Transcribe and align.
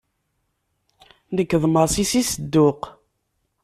Nekk 1.35 1.51
d 1.61 1.63
Masi 1.73 2.05
si 2.11 2.23
Sedduq. 2.29 2.81